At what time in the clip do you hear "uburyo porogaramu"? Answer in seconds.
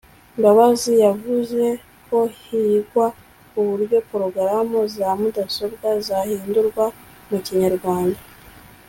3.59-4.79